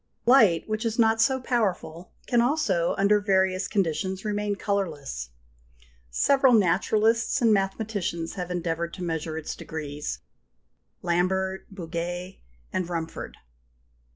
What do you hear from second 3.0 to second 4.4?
various conditions,